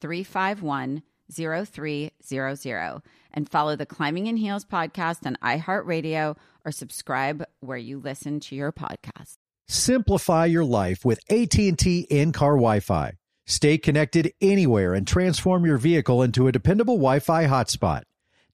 [0.00, 7.98] 351 0300 and follow the Climbing in Heels podcast on iHeartRadio or subscribe where you
[7.98, 9.36] listen to your podcast.
[9.68, 13.12] Simplify your life with AT&T in-car Wi-Fi.
[13.46, 18.02] Stay connected anywhere and transform your vehicle into a dependable Wi-Fi hotspot.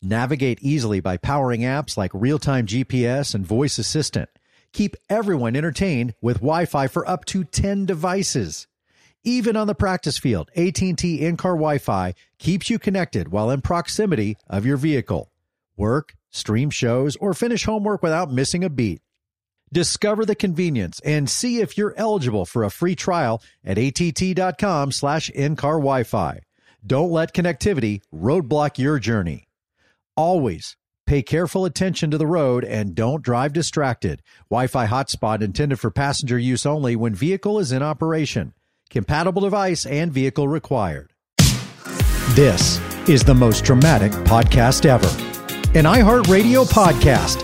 [0.03, 4.29] Navigate easily by powering apps like real-time GPS and voice assistant.
[4.73, 8.67] Keep everyone entertained with Wi-Fi for up to 10 devices.
[9.27, 14.67] Even on the practice field, AT&T in-car Wi-Fi keeps you connected while in proximity of
[14.67, 15.33] your vehicle.
[15.79, 19.01] Work, stream shows, or finish homework without missing a beat.
[19.73, 25.31] Discover the convenience and see if you're eligible for a free trial at att.com slash
[25.31, 26.41] in-car Wi-Fi.
[26.87, 29.49] Don't let connectivity roadblock your journey.
[30.19, 30.77] Always
[31.07, 34.23] pay careful attention to the road and don't drive distracted.
[34.51, 38.53] Wi-Fi hotspot intended for passenger use only when vehicle is in operation.
[38.91, 41.13] Compatible device and vehicle required.
[42.35, 45.07] This is the most dramatic podcast ever.
[45.77, 47.43] An iHeartRadio podcast.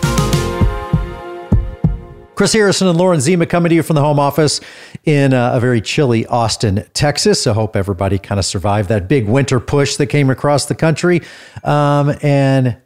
[2.35, 4.61] Chris Harrison and Lauren Zima coming to you from the home office
[5.03, 7.45] in a, a very chilly Austin, Texas.
[7.45, 11.21] I hope everybody kind of survived that big winter push that came across the country.
[11.63, 12.77] Um, and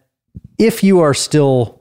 [0.58, 1.75] if you are still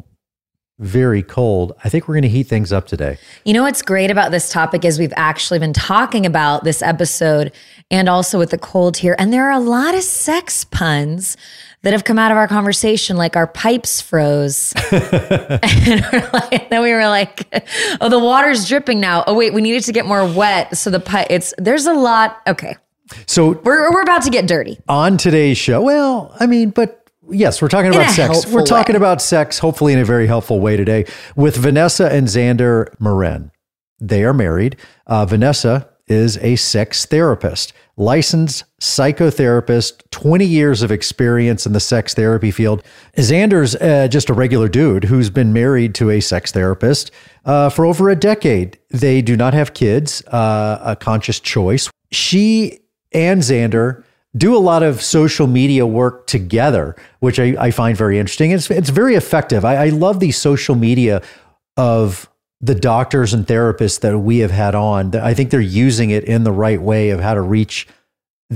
[0.78, 1.72] very cold.
[1.84, 3.18] I think we're going to heat things up today.
[3.44, 7.52] You know what's great about this topic is we've actually been talking about this episode
[7.90, 9.14] and also with the cold here.
[9.18, 11.36] And there are a lot of sex puns
[11.82, 14.72] that have come out of our conversation, like our pipes froze.
[14.92, 17.46] and like, then we were like,
[18.00, 19.22] oh, the water's dripping now.
[19.26, 20.76] Oh, wait, we needed to get more wet.
[20.76, 22.40] So the pipe, it's, there's a lot.
[22.46, 22.76] Okay.
[23.26, 24.78] So we're, we're about to get dirty.
[24.88, 28.46] On today's show, well, I mean, but Yes, we're talking about sex.
[28.46, 28.98] We're talking way.
[28.98, 33.50] about sex, hopefully in a very helpful way today, with Vanessa and Xander Marin.
[34.00, 34.76] They are married.
[35.06, 42.12] Uh, Vanessa is a sex therapist, licensed psychotherapist, 20 years of experience in the sex
[42.12, 42.82] therapy field.
[43.16, 47.10] Xander's uh, just a regular dude who's been married to a sex therapist
[47.46, 48.78] uh, for over a decade.
[48.90, 51.88] They do not have kids, uh, a conscious choice.
[52.12, 52.80] She
[53.12, 54.04] and Xander
[54.36, 58.50] do a lot of social media work together, which I, I find very interesting.
[58.50, 59.64] It's, it's very effective.
[59.64, 61.22] I, I love the social media
[61.76, 62.28] of
[62.60, 65.14] the doctors and therapists that we have had on.
[65.14, 67.86] I think they're using it in the right way of how to reach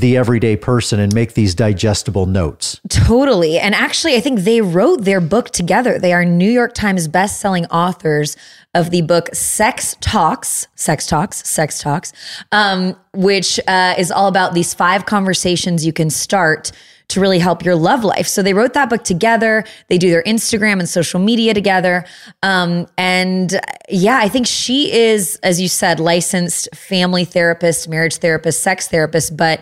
[0.01, 2.81] the everyday person and make these digestible notes.
[2.89, 3.59] Totally.
[3.59, 5.99] And actually, I think they wrote their book together.
[5.99, 8.37] They are New York Times best-selling authors
[8.75, 12.13] of the book Sex Talks, Sex Talks, Sex Talks,
[12.53, 16.73] um, which uh, is all about these five conversations you can start
[17.09, 18.27] to really help your love life.
[18.27, 19.65] So they wrote that book together.
[19.89, 22.05] They do their Instagram and social media together.
[22.43, 23.59] Um, and
[23.89, 29.37] yeah, I think she is, as you said, licensed family therapist, marriage therapist, sex therapist,
[29.39, 29.61] but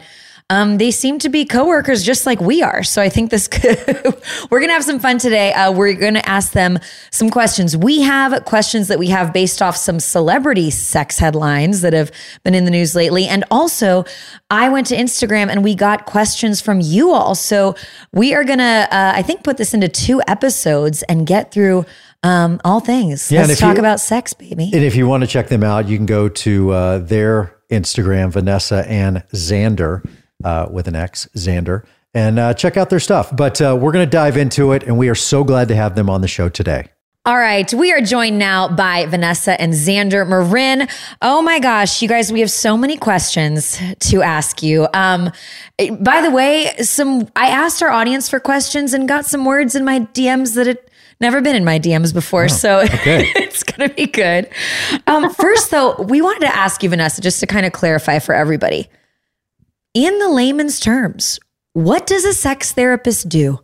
[0.49, 2.85] um, they seem to be coworkers just like we are.
[2.85, 3.77] So I think this could,
[4.49, 5.53] we're going to have some fun today.
[5.53, 6.79] Uh, we're going to ask them
[7.11, 7.77] some questions.
[7.77, 12.13] We have questions that we have based off some celebrity sex headlines that have
[12.45, 13.27] been in the news lately.
[13.27, 14.05] And also,
[14.49, 17.35] I went to Instagram and we got questions from you all.
[17.35, 17.75] So
[18.13, 21.87] we are going to, uh, I think, put this into two episodes and get through
[22.23, 23.33] um, all things.
[23.33, 24.71] Yeah, Let's talk you- about sex, baby.
[24.73, 28.31] And if you want to check them out, you can go to uh, their Instagram,
[28.31, 30.09] Vanessa and Xander,
[30.45, 31.85] uh, with an X, Xander,
[32.15, 33.35] and uh, check out their stuff.
[33.35, 35.95] But uh, we're going to dive into it, and we are so glad to have
[35.95, 36.89] them on the show today.
[37.27, 40.87] All right, we are joined now by Vanessa and Xander Marin.
[41.21, 44.87] Oh my gosh, you guys, we have so many questions to ask you.
[44.95, 45.33] Um,
[45.99, 49.85] by the way, some I asked our audience for questions and got some words in
[49.85, 50.79] my DMs that had
[51.21, 53.33] never been in my DMs before, so okay.
[53.35, 54.49] it's gonna be good.
[55.09, 58.37] Um, first, though, we wanted to ask you, Vanessa, just to kind of clarify for
[58.37, 58.89] everybody,
[59.97, 61.41] in the layman's terms,
[61.73, 63.61] what does a sex therapist do?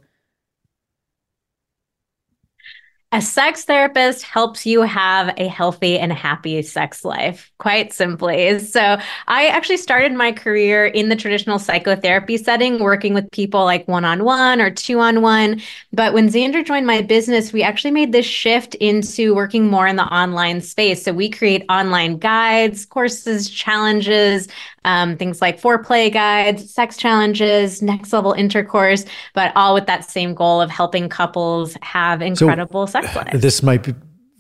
[3.15, 8.59] A sex therapist helps you have a healthy and happy sex life, quite simply.
[8.59, 8.97] So,
[9.29, 14.07] I actually started my career in the traditional psychotherapy setting, working with people like one
[14.07, 15.61] on one or two on one.
[15.93, 19.97] But when Xander joined my business, we actually made this shift into working more in
[19.97, 21.05] the online space.
[21.05, 24.49] So, we create online guides, courses, challenges,
[24.87, 29.05] um, things like foreplay guides, sex challenges, next level intercourse,
[29.35, 33.41] but all with that same goal of helping couples have incredible sex lives.
[33.41, 33.95] This might be,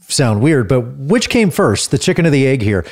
[0.08, 2.84] sound weird, but which came first, the chicken or the egg here?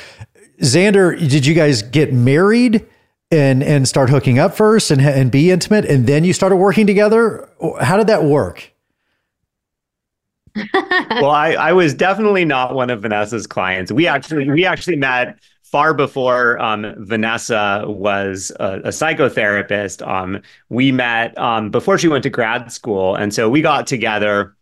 [0.61, 2.85] Xander, did you guys get married
[3.31, 6.85] and and start hooking up first and and be intimate, and then you started working
[6.85, 7.49] together?
[7.79, 8.71] How did that work?
[10.73, 13.91] well, I, I was definitely not one of Vanessa's clients.
[13.91, 20.05] We actually we actually met far before um, Vanessa was a, a psychotherapist.
[20.05, 24.55] Um, we met um, before she went to grad school, and so we got together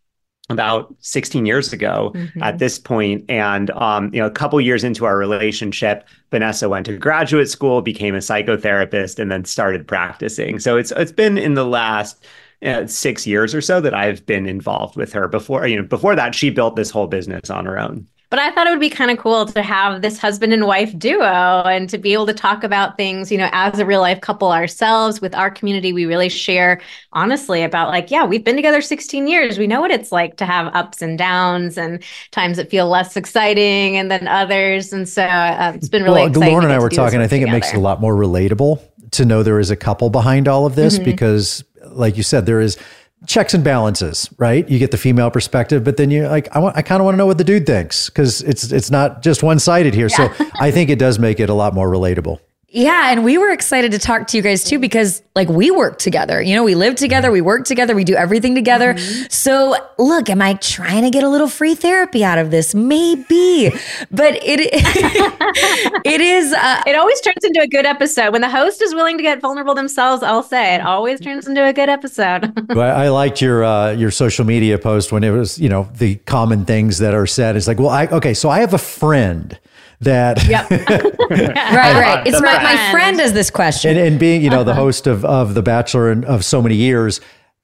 [0.49, 2.41] about 16 years ago Mhm.
[2.41, 3.23] at this point.
[3.29, 7.81] And um, you know a couple years into our relationship vanessa went to graduate school
[7.81, 10.59] became a psychotherapist and then started practicing.
[10.59, 12.25] So it's it's been in the last
[12.65, 15.27] uh, six years or so that i've been involved with her.
[15.27, 18.51] Before you know before that she built this whole business on her own But I
[18.51, 21.89] thought it would be kind of cool to have this husband and wife duo and
[21.89, 25.19] to be able to talk about things, you know, as a real life couple ourselves
[25.19, 25.93] with our community.
[25.93, 26.79] We really share
[27.11, 29.57] honestly about like, yeah, we've been together 16 years.
[29.57, 33.17] We know what it's like to have ups and downs and times that feel less
[33.17, 34.93] exciting and then others.
[34.93, 36.51] And so uh, it's been really well, exciting.
[36.51, 37.21] Lauren and I were talking.
[37.21, 38.79] I think it makes it a lot more relatable
[39.11, 41.05] to know there is a couple behind all of this Mhm.
[41.05, 42.77] because, like you said, there is
[43.25, 44.67] checks and balances, right?
[44.69, 47.15] You get the female perspective, but then you like, I want, I kind of want
[47.15, 50.09] to know what the dude thinks because it's it's not just one sided here.
[50.09, 52.39] So I think it does make it a lot more relatable.
[52.71, 55.97] Yeah, and we were excited to talk to you guys too because like we work
[55.97, 56.39] together.
[56.39, 58.95] You know, we live together, we work together, we do everything together.
[59.29, 62.75] So, look, am I trying to get a little free therapy out of this?
[62.75, 63.71] Maybe.
[64.11, 64.59] But it
[66.05, 68.33] it is uh It always turns into a good episode.
[68.33, 71.65] When the host is willing to get vulnerable themselves, I'll say it always turns into
[71.65, 72.53] a good episode.
[72.79, 76.15] But I liked your uh, your social media post when it was you know the
[76.27, 77.55] common things that are said.
[77.55, 79.59] It's like, well, I okay, so I have a friend
[80.01, 80.69] that yep.
[80.71, 82.27] right, right.
[82.27, 82.91] It's my, my friend.
[82.91, 83.97] friend is this question.
[83.97, 84.81] and, and being you know the uh-huh.
[84.81, 87.19] host of of the bachelor and of so many years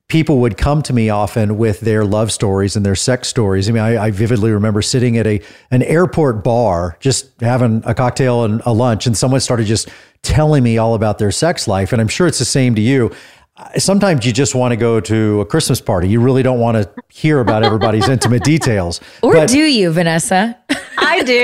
[0.08, 3.72] people would come to me often with their love stories and their sex stories i
[3.72, 5.42] mean I, I vividly remember sitting at a
[5.72, 9.90] an airport bar just having a cocktail and a lunch and someone started just
[10.22, 13.12] telling me all about their sex life and i'm sure it's the same to you
[13.78, 16.90] sometimes you just want to go to a christmas party you really don't want to
[17.10, 20.58] hear about everybody's intimate details or But- do you, Vanessa?
[20.98, 21.34] I do.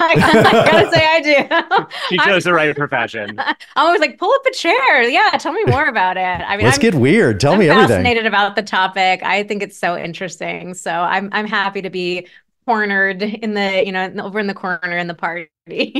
[0.00, 1.86] I, gotta say, I do.
[2.08, 5.02] she chose the right profession I'm always like, pull up a chair.
[5.08, 6.20] Yeah, tell me more about it.
[6.20, 7.74] I mean, let's I'm, get weird tell me everything.
[7.74, 9.22] I'm me everything fascinated about the topic.
[9.22, 10.74] I think it's so interesting.
[10.74, 12.26] So I'm I'm happy to be
[12.66, 15.48] cornered in the you know over in the corner in the party.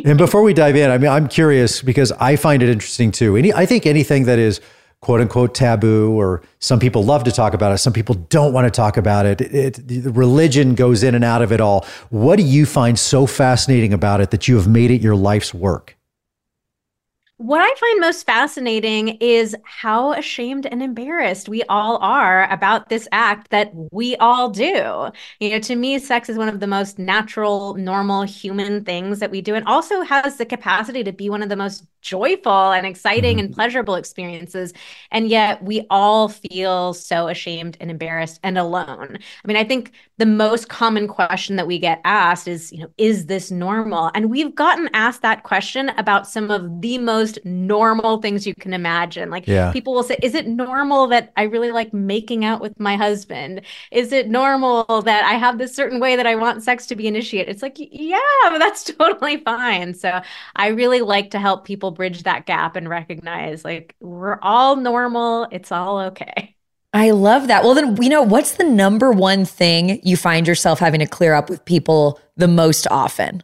[0.04, 3.36] And before we dive in, I mean, I'm curious because I find it interesting too.
[3.36, 4.60] Any, I think anything that is
[5.04, 8.64] quote unquote taboo, or some people love to talk about it, some people don't want
[8.64, 9.42] to talk about it.
[9.42, 11.84] It, the religion goes in and out of it all.
[12.08, 15.52] What do you find so fascinating about it that you have made it your life's
[15.52, 15.93] work?
[17.44, 23.06] What I find most fascinating is how ashamed and embarrassed we all are about this
[23.12, 25.10] act that we all do.
[25.40, 29.30] You know, to me, sex is one of the most natural, normal human things that
[29.30, 32.86] we do, and also has the capacity to be one of the most joyful and
[32.86, 33.56] exciting and mm-hmm.
[33.56, 34.72] pleasurable experiences.
[35.10, 39.18] And yet we all feel so ashamed and embarrassed and alone.
[39.44, 42.88] I mean, I think the most common question that we get asked is, you know,
[42.98, 44.10] is this normal?
[44.14, 48.72] And we've gotten asked that question about some of the most normal things you can
[48.74, 49.28] imagine.
[49.30, 49.72] Like Yeah.
[49.72, 53.62] people will say, Is it normal that I really like making out with my husband?
[53.90, 57.08] Is it normal that I have this certain way that I want sex to be
[57.08, 57.52] initiated?
[57.52, 58.18] It's like, yeah,
[58.58, 59.94] that's totally fine.
[59.94, 60.20] So
[60.56, 65.48] I really like to help people bridge that gap and recognize like we're all normal.
[65.50, 66.53] It's all okay.
[66.94, 67.64] I love that.
[67.64, 71.34] Well, then, you know, what's the number one thing you find yourself having to clear
[71.34, 73.42] up with people the most often?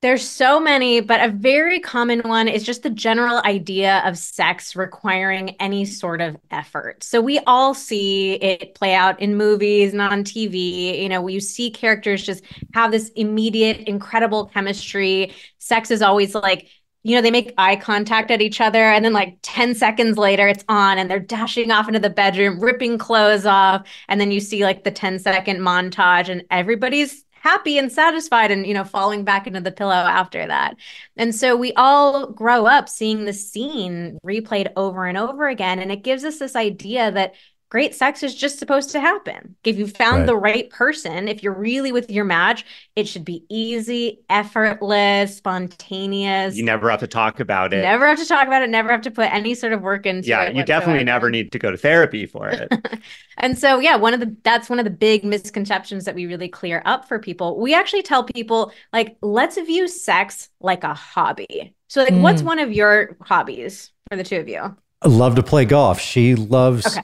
[0.00, 4.76] There's so many, but a very common one is just the general idea of sex
[4.76, 7.02] requiring any sort of effort.
[7.02, 11.02] So we all see it play out in movies and on TV.
[11.02, 12.44] You know, you see characters just
[12.74, 15.32] have this immediate, incredible chemistry.
[15.58, 16.68] Sex is always like,
[17.02, 20.48] you know, they make eye contact at each other, and then like 10 seconds later,
[20.48, 23.86] it's on, and they're dashing off into the bedroom, ripping clothes off.
[24.08, 28.66] And then you see like the 10 second montage, and everybody's happy and satisfied and
[28.66, 30.76] you know falling back into the pillow after that
[31.16, 35.92] and so we all grow up seeing the scene replayed over and over again and
[35.92, 37.34] it gives us this idea that
[37.70, 40.26] great sex is just supposed to happen if you found Right.
[40.26, 42.64] the right person if you're really with your match
[42.96, 47.82] it should be easy effortless spontaneous You never have to talk about it.
[47.82, 50.28] never have to talk about it never have to put any sort of work into
[50.28, 52.72] yeah, it Yeah, you definitely never need to go to therapy for it.
[53.40, 56.48] And so, yeah, one of the that's one of the big misconceptions that we really
[56.48, 57.58] clear up for people.
[57.60, 61.74] We actually tell people like, let's view sex like a hobby.
[61.88, 62.46] So, like, what's Mm.
[62.46, 64.76] one of your hobbies for the two of you?
[65.02, 66.00] I love to play golf.
[66.00, 67.02] She loves Okay.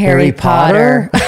[0.00, 1.10] Harry Potter.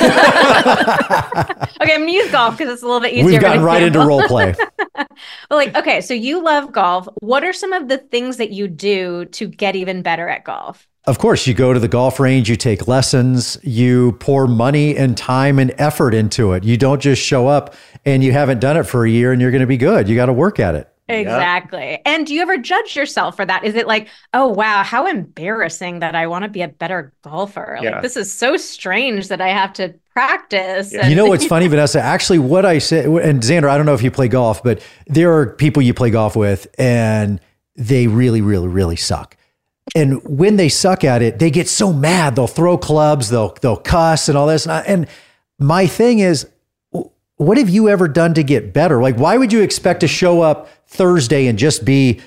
[1.83, 3.25] Okay, I'm gonna use golf because it's a little bit easier.
[3.25, 4.55] We've of gotten right into role play.
[5.49, 7.09] But like, okay, so you love golf.
[7.21, 10.88] What are some of the things that you do to get even better at golf?
[11.05, 15.17] Of course, you go to the golf range, you take lessons, you pour money and
[15.17, 16.62] time and effort into it.
[16.64, 17.75] You don't just show up
[18.05, 20.09] and you haven't done it for a year and you're going to be good.
[20.09, 20.92] You got to work at it.
[21.21, 22.00] Exactly.
[22.04, 23.64] And do you ever judge yourself for that?
[23.64, 27.78] Is it like, oh wow, how embarrassing that I want to be a better golfer?
[27.83, 30.92] Like this is so strange that I have to practice.
[30.92, 31.09] Yeah.
[31.09, 32.00] You know what's funny, Vanessa?
[32.00, 35.33] Actually, what I say and Xander, I don't know if you play golf, but there
[35.33, 37.40] are people you play golf with and
[37.76, 39.37] they really, really, really suck.
[39.95, 42.37] And when they suck at it, they get so mad.
[42.37, 44.64] They'll throw clubs, they'll they'll cuss and all this.
[44.64, 45.09] And, I, and
[45.59, 46.52] my thing is, w-
[47.43, 49.03] what have you ever done to get better?
[49.03, 52.21] Like, why would you expect to show up Thursday and just be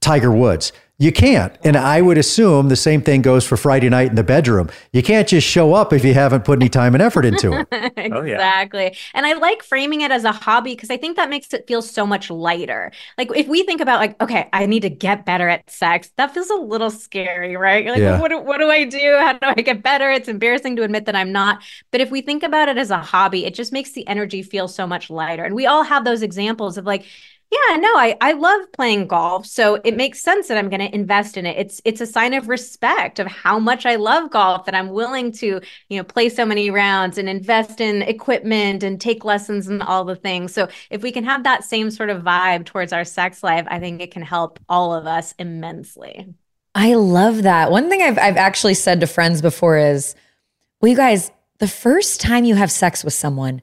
[0.00, 0.72] Tiger Woods?
[0.96, 1.52] You can't.
[1.64, 4.70] And I would assume the same thing goes for Friday night in the bedroom.
[4.92, 7.66] You can't just show up if you haven't put any time and effort into it.
[8.14, 8.34] Oh, yeah.
[8.34, 8.96] exactly.
[9.14, 11.80] And I like framing it as a hobby because I think that makes it feel
[11.82, 12.92] so much lighter.
[13.18, 16.32] Like if we think about like, okay, I need to get better at sex, that
[16.32, 17.82] feels a little scary, right?
[17.84, 18.20] You're like, Yeah.
[18.20, 19.16] what, do- what do I do?
[19.18, 20.10] How do I get better?
[20.12, 21.60] It's embarrassing to admit that I'm not.
[21.90, 24.68] But if we think about it as a hobby, it just makes the energy feel
[24.68, 25.42] so much lighter.
[25.44, 27.04] And we all have those examples of like,
[27.54, 29.46] yeah, no, I, I love playing golf.
[29.46, 31.56] So it makes sense that I'm going to invest in it.
[31.56, 35.30] It's it's a sign of respect of how much I love golf that I'm willing
[35.32, 39.82] to, you know, play so many rounds and invest in equipment and take lessons and
[39.82, 40.52] all the things.
[40.52, 43.78] So if we can have that same sort of vibe towards our sex life, I
[43.78, 46.34] think it can help all of us immensely.
[46.74, 47.70] I love that.
[47.70, 50.14] One thing I've I've actually said to friends before is,
[50.80, 53.62] well, you guys, the first time you have sex with someone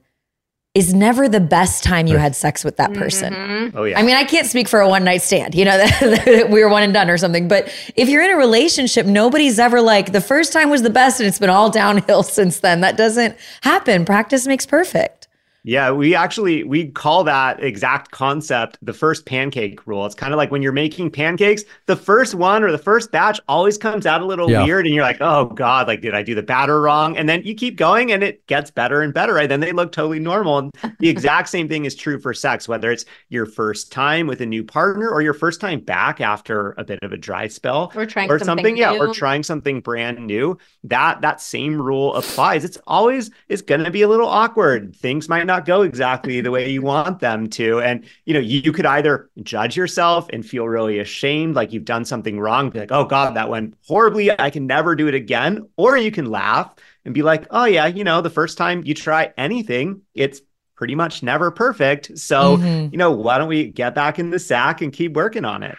[0.74, 3.34] is never the best time you had sex with that person.
[3.34, 3.72] Mhm.
[3.74, 3.98] Oh yeah.
[3.98, 6.70] I mean, I can't speak for a one night stand, you know, that we were
[6.70, 7.46] one and done or something.
[7.46, 11.20] But if you're in a relationship, nobody's ever like, the first time was the best
[11.20, 12.80] and it's been all downhill since then.
[12.80, 14.06] That doesn't happen.
[14.06, 15.21] Practice makes perfect.
[15.64, 20.04] Yeah, we actually we call that exact concept the first pancake rule.
[20.06, 23.40] It's kind of like when you're making pancakes, the first one or the first batch
[23.46, 24.64] always comes out a little Yeah.
[24.64, 27.42] weird and you're like, "Oh god, like did I do the batter wrong?" And then
[27.44, 29.48] you keep going and it gets better and better, right?
[29.48, 30.58] Then they look totally normal.
[30.58, 34.40] And the exact same thing is true for sex, whether it's your first time with
[34.40, 37.92] a new partner or your first time back after a bit of a dry spell
[37.94, 40.58] We're trying or something, something, yeah, or trying something brand new.
[40.82, 42.64] That that same rule applies.
[42.64, 44.96] It's always it's going to be a little awkward.
[44.96, 48.60] Things might not go exactly the way you want them to, and you know you,
[48.60, 52.80] you could either judge yourself and feel really ashamed, like you've done something wrong, be
[52.80, 54.30] like, oh god, that went horribly.
[54.38, 57.86] I can never do it again, or you can laugh and be like, oh yeah,
[57.86, 60.40] you know, the first time you try anything, it's
[60.76, 62.18] pretty much never perfect.
[62.18, 62.92] So Mhm.
[62.92, 65.78] you know, why don't we get back in the sack and keep working on it?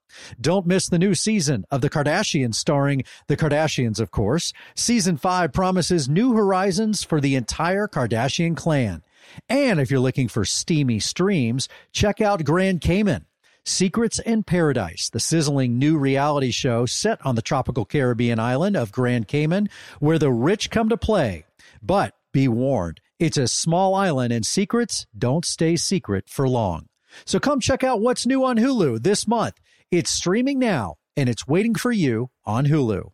[0.39, 4.53] Don't miss the new season of The Kardashians starring The Kardashians, of course.
[4.75, 9.03] Season 5 promises new horizons for the entire Kardashian clan.
[9.47, 13.25] And if you're looking for steamy streams, check out Grand Cayman.
[13.63, 18.91] Secrets in Paradise, the sizzling new reality show set on the tropical Caribbean island of
[18.91, 21.45] Grand Cayman, where the rich come to play.
[21.81, 26.87] But be warned, it's a small island and secrets don't stay secret for long.
[27.25, 29.59] So come check out what's new on Hulu this month.
[29.91, 33.11] It's streaming now and it's waiting for you on Hulu.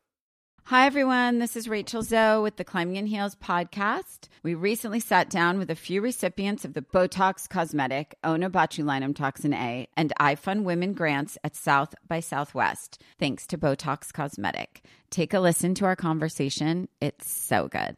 [0.65, 1.39] Hi, everyone.
[1.39, 4.27] This is Rachel Zoe with the Climbing in Heels podcast.
[4.43, 9.87] We recently sat down with a few recipients of the Botox Cosmetic, Onabotulinum Toxin A,
[9.97, 14.85] and iFund Women grants at South by Southwest, thanks to Botox Cosmetic.
[15.09, 16.89] Take a listen to our conversation.
[17.01, 17.97] It's so good.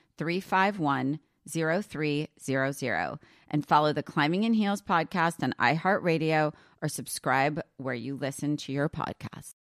[0.17, 1.19] 351
[1.49, 3.19] 0300
[3.49, 8.71] and follow the Climbing in Heels podcast on iHeartRadio or subscribe where you listen to
[8.71, 9.53] your podcast.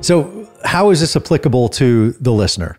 [0.00, 2.78] So, how is this applicable to the listener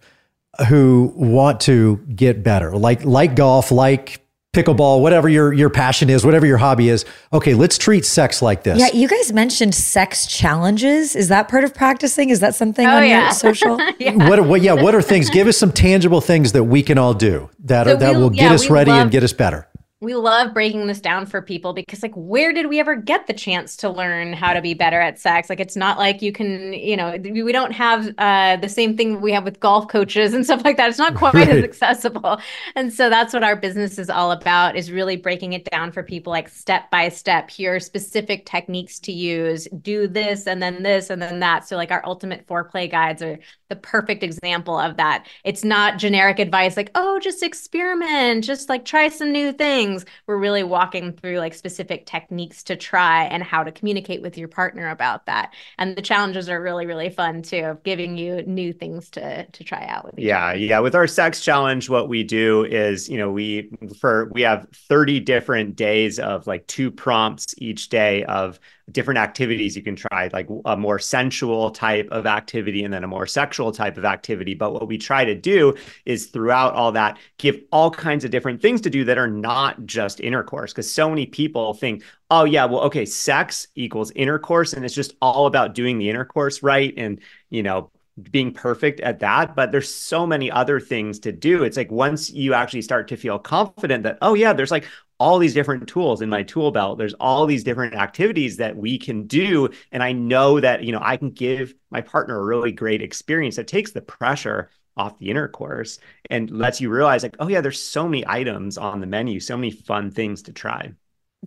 [0.69, 2.77] who want to get better?
[2.77, 4.24] Like like golf, like
[4.55, 7.03] pickleball, whatever your your passion is, whatever your hobby is.
[7.33, 8.79] Okay, let's treat sex like this.
[8.79, 11.15] Yeah, you guys mentioned sex challenges.
[11.15, 12.29] Is that part of practicing?
[12.29, 13.23] Is that something Oh, on yeah.
[13.25, 13.77] your social?
[13.99, 14.15] yeah.
[14.29, 15.29] What, what yeah, what are things?
[15.29, 18.29] Give us some tangible things that we can all do that So that we- will
[18.29, 19.67] get yeah, us ready love- and get us better.
[20.01, 23.33] We love breaking this down for people because like where did we ever get the
[23.33, 25.49] chance to learn how to be better at sex?
[25.49, 29.21] Like it's not like you can you know we don't have uh, the same thing
[29.21, 30.89] we have with golf coaches and stuff like that.
[30.89, 32.39] It's not quite as accessible.
[32.75, 36.03] And so that's what our business is all about is really breaking it down for
[36.03, 37.49] people like step by step.
[37.49, 39.65] Here are specific techniques to use.
[39.81, 41.67] Do this and then this and then that.
[41.69, 45.25] So like our ultimate foreplay guides are the perfect example of that.
[45.45, 48.43] It's not generic advice like oh just experiment.
[48.43, 49.84] Just like try some new things
[50.27, 54.47] we're really walking through like specific techniques to try and how to communicate with your
[54.47, 58.71] partner about that and the challenges are really really fun too of giving you new
[58.73, 60.79] things to to try out with each Yeah, yeah.
[60.79, 63.69] With our sex challenge, what we do is, you know, we
[63.99, 68.59] for we have 30 different days of like two prompts each day of
[68.91, 73.07] different activities you can try, like a more sensual type of activity and then a
[73.07, 74.53] more sexual type of activity.
[74.53, 75.73] But what we try to do
[76.05, 79.85] is throughout all that, give all kinds of different things to do that are not
[79.85, 80.71] just intercourse.
[80.71, 85.15] Because so many people think, oh yeah, well, okay, sex equals intercourse, and it's just
[85.21, 86.93] all about doing the intercourse right.
[86.95, 87.19] And
[87.49, 87.91] you know,
[88.31, 92.29] being perfect at that but there's so many other things to do it's like once
[92.29, 94.87] you actually start to feel confident that oh yeah there's like
[95.19, 98.97] all these different tools in my tool belt there's all these different activities that we
[98.97, 102.71] can do and i know that you know i can give my partner a really
[102.71, 105.99] great experience that takes the pressure off the intercourse
[106.29, 109.55] and lets you realize like oh yeah there's so many items on the menu so
[109.57, 110.91] many fun things to try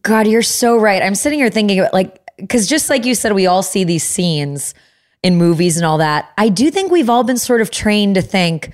[0.03, 1.03] God, you're so right.
[1.03, 4.05] I'm sitting here thinking about like, because just like you said, we all see these
[4.05, 4.75] scenes
[5.23, 6.31] in movies and all that.
[6.39, 8.73] I do think we've all been sort of trained to think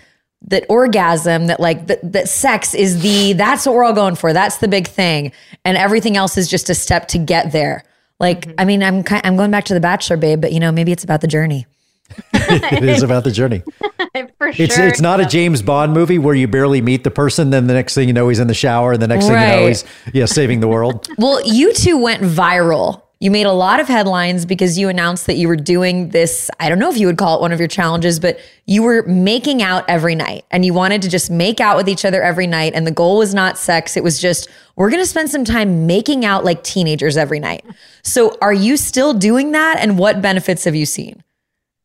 [0.49, 4.33] that orgasm that like that, that sex is the that's what we're all going for
[4.33, 5.33] that's the big thing
[5.65, 7.83] and everything else is just a step to get there
[8.21, 8.61] like Mm-hmm.
[8.61, 10.93] i mean i'm kind, i'm going back to the bachelor babe but you know maybe
[10.93, 11.67] it's about the journey
[12.35, 13.63] it is about the journey.
[14.39, 14.65] For sure.
[14.65, 17.73] It's it's not a James Bond movie where you barely meet the person, then the
[17.73, 19.85] next thing you know he's in the shower, and the next thing you know he's
[20.13, 21.09] yeah saving the world.
[21.19, 25.37] well you two went viral you made a lot of headlines because you announced that
[25.37, 27.69] you were doing this i don't know if you would call it one of your
[27.69, 31.75] challenges but you were making out every night and you wanted to just make out
[31.75, 34.91] with each other every night and the goal was not sex it was just we're
[34.91, 37.65] going to spend some time making out like teenagers every night
[38.03, 41.23] so are you still doing that and what benefits have you seen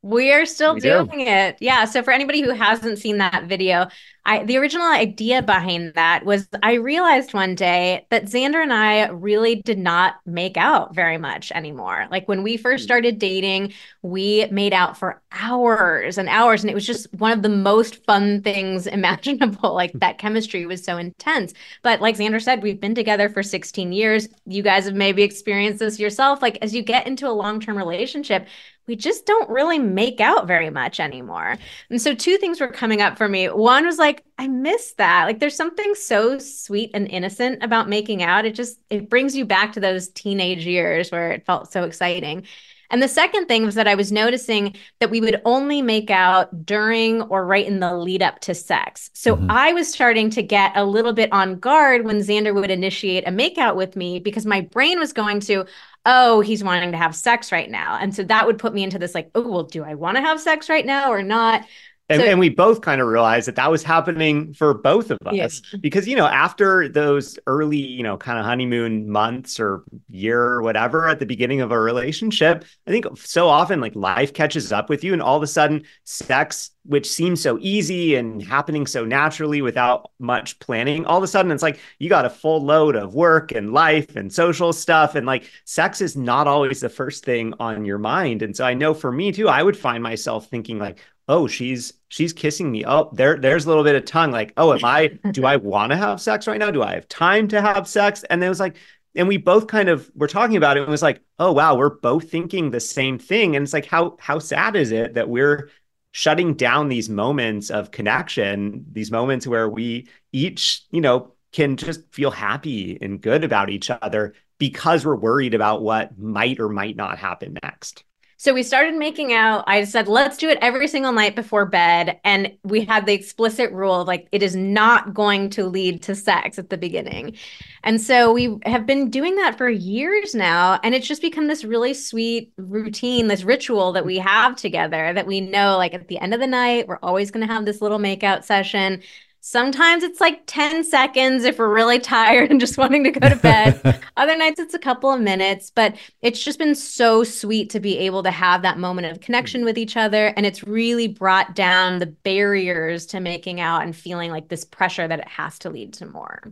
[0.01, 1.05] We are still We do.
[1.05, 1.57] doing it.
[1.59, 1.83] Yeah.
[1.85, 3.87] So for anybody who hasn't seen that video,
[4.25, 9.07] I the original idea behind that was I realized one day that Xander and I
[9.09, 12.07] really did not make out very much anymore.
[12.11, 12.85] Like when we first mm.
[12.85, 17.41] started dating, we made out for hours and hours and it was just one of
[17.41, 19.73] the most fun things imaginable.
[19.73, 21.53] Like that chemistry was so intense.
[21.81, 24.27] But like Xander said, we've been together for 16 years.
[24.45, 26.41] You guys have maybe experienced this yourself.
[26.41, 28.47] Like as you get into a long-term relationship,
[28.89, 31.57] we just don't really make out very much anymore.
[31.91, 33.45] And so two things were coming up for me.
[33.47, 35.25] One was like, I miss that.
[35.25, 38.45] Like there's something so sweet and innocent about making out.
[38.45, 42.45] It just it brings you back to those teenage years where it felt so exciting.
[42.91, 46.65] And the second thing was that I was noticing that we would only make out
[46.65, 49.11] during or right in the lead up to sex.
[49.13, 49.51] So mm-hmm.
[49.51, 53.31] I was starting to get a little bit on guard when Xander would initiate a
[53.31, 55.65] makeout with me because my brain was going to,
[56.05, 57.97] oh, he's wanting to have sex right now.
[58.01, 60.21] And so that would put me into this like, oh, well, do I want to
[60.21, 61.65] have sex right now or not?
[62.11, 65.19] And, So- and we both kind of realized that that was happening for both of
[65.27, 65.77] us Yeah.
[65.79, 70.61] because you know after those early you know kind of honeymoon months or year or
[70.63, 74.89] whatever at the beginning of a relationship i think so often like life catches up
[74.89, 79.05] with you and all of a sudden sex which seems so easy and happening so
[79.05, 82.95] naturally without much planning all of a sudden it's like you got a full load
[82.95, 87.23] of work and life and social stuff and like sex is not always the first
[87.23, 90.47] thing on your mind and so i know for me too i would find myself
[90.47, 92.83] thinking like oh she's she's kissing me.
[92.85, 94.31] Oh there there's a little bit of tongue.
[94.31, 96.71] Like oh am i do i want to have sex right now?
[96.71, 98.23] Do i have time to have sex?
[98.29, 98.75] And it was like
[99.15, 101.75] and we both kind of were talking about it and it was like oh wow
[101.75, 103.55] we're both thinking the same thing.
[103.55, 105.69] And it's like how how sad is it that we're
[106.11, 112.01] shutting down these moments of connection these moments where we each you know can just
[112.11, 116.95] feel happy and good about each other because we're worried about what might or might
[116.95, 118.03] not happen next
[118.41, 119.65] So we started making out.
[119.67, 122.21] I said, let's do it every single night before bed.
[122.23, 126.15] And we had the explicit rule of like, it is not going to lead to
[126.15, 127.35] sex at the beginning.
[127.83, 130.79] And so we have been doing that for years now.
[130.85, 135.27] And it's just become this really sweet routine, this ritual that we have together that
[135.27, 137.81] we know like at the end of the night, we're always going to have this
[137.81, 139.01] little makeout session.
[139.41, 143.35] Sometimes it's like 10 seconds if we're really tired and just wanting to go to
[143.37, 144.01] bed.
[144.17, 147.97] Other nights it's a couple of minutes, but it's just been so sweet to be
[147.99, 150.33] able to have that moment of connection with each other.
[150.35, 155.07] And it's really brought down the barriers to making out and feeling like this pressure
[155.07, 156.51] that it has to lead to more.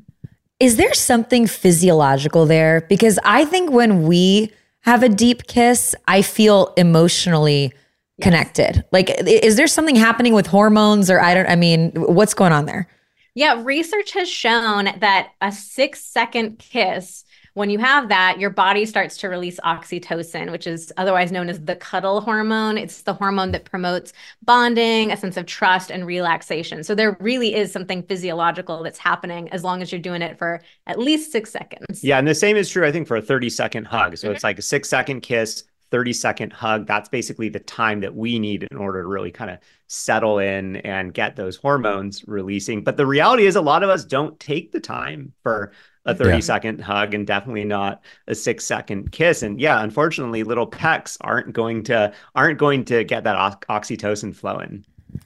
[0.59, 2.85] Is there something physiological there?
[2.87, 7.73] Because I think when we have a deep kiss, I feel emotionally
[8.21, 8.83] connected.
[8.91, 12.65] Like, is there something happening with hormones or I don't, I mean, what's going on
[12.65, 12.87] there?
[13.35, 18.85] Yeah, research has shown that a six second kiss, when you have that, your body
[18.85, 22.77] starts to release oxytocin, which is otherwise known as the cuddle hormone.
[22.77, 26.83] It's the hormone that promotes bonding, a sense of trust, and relaxation.
[26.83, 30.61] So there really is something physiological that's happening as long as you're doing it for
[30.85, 32.03] at least six seconds.
[32.03, 34.17] Yeah, and the same is true, I think, for a 30 second hug.
[34.17, 34.35] So mm-hmm.
[34.35, 36.85] it's like a six second kiss, 30 second hug.
[36.87, 40.77] That's basically the time that we need in order to really kind of settle in
[40.77, 42.83] and get those hormones releasing.
[42.83, 45.71] But the reality is, a lot of us don't take the time for
[46.05, 46.39] a 30 Yeah.
[46.39, 49.43] second hug and definitely not a six second kiss.
[49.43, 54.35] And yeah, unfortunately, little pecks aren't going to aren't going to get that ox- oxytocin
[54.35, 54.85] flowing.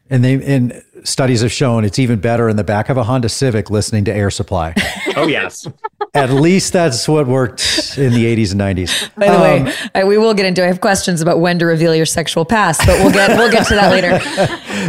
[0.09, 3.29] And they and studies have shown it's even better in the back of a Honda
[3.29, 4.73] Civic listening to Air Supply.
[5.17, 5.67] Oh yes.
[6.13, 9.13] At least that's what worked in the 80s and 90s.
[9.15, 10.63] By the Um, way, I, we will get into.
[10.63, 13.67] I have questions about when to reveal your sexual past, but we'll get we'll get
[13.67, 14.21] to that later.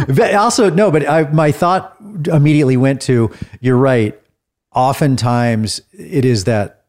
[0.13, 1.95] But also, no, but I, my thought
[2.31, 4.17] immediately went to you're right.
[4.73, 6.85] Oftentimes, it is that,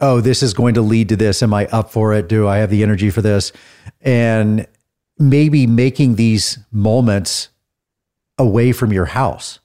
[0.00, 1.42] oh, this is going to lead to this.
[1.42, 2.28] Am I up for it?
[2.28, 3.52] Do I have the energy for this?
[4.00, 4.66] And
[5.30, 7.48] maybe making these moments
[8.38, 9.60] away from your house.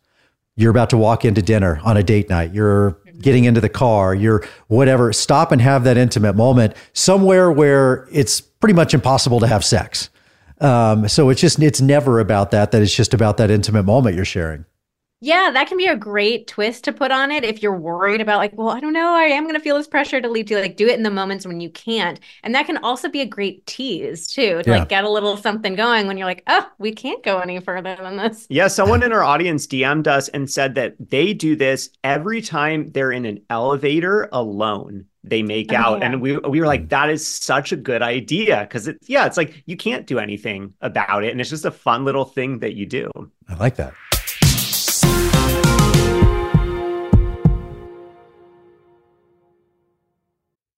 [0.55, 2.53] You're about to walk into dinner on a date night.
[2.53, 4.13] You're getting into the car.
[4.13, 5.11] You're whatever.
[5.13, 10.09] Stop and have that intimate moment somewhere where it's pretty much impossible to have sex
[10.59, 12.71] Um, so it's just it's never about that.
[12.71, 14.65] That it's just about that intimate moment you're sharing.
[15.19, 18.37] Yeah, that can be a great twist to put on it if you're worried about
[18.37, 20.59] like, well, I don't know, I am going to feel this pressure to leave to
[20.59, 22.19] like do it in the moments when you can't.
[22.43, 24.77] And that can also be a great tease too, to Yeah.
[24.77, 27.95] like get a little something going when you're like, oh, we can't go any further
[27.99, 28.45] than this.
[28.49, 32.91] Yeah, someone in our audience DM'd us and said that they do this every time
[32.91, 35.05] they're in an elevator alone.
[35.23, 36.05] They make Oh, out, yeah.
[36.05, 36.89] and we we were like, mm.
[36.89, 40.73] that is such a good idea because it's yeah, it's like you can't do anything
[40.81, 43.11] about it, and it's just a fun little thing that you do.
[43.49, 43.93] I like that.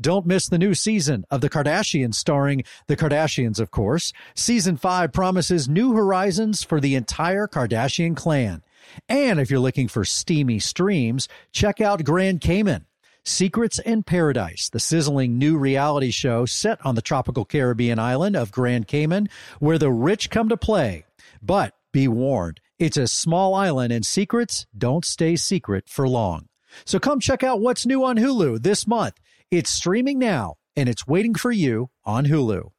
[0.00, 4.12] Don't miss the new season of The Kardashians starring The Kardashians, of course.
[4.34, 8.62] Season 5 promises new horizons for the entire Kardashian clan.
[9.08, 12.86] And if you're looking for steamy streams, check out Grand Cayman.
[13.24, 18.50] Secrets in Paradise, the sizzling new reality show set on the tropical Caribbean island of
[18.50, 19.28] Grand Cayman,
[19.58, 21.04] where the rich come to play.
[21.42, 26.48] But be warned, it's a small island and secrets don't stay secret for long.
[26.84, 29.14] So come check out what's new on Hulu this month.
[29.50, 32.70] It's streaming now and it's waiting for you on Hulu.